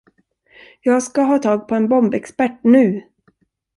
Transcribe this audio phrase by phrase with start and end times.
[0.81, 3.03] Jag ska ha tag på en bombexpert nu!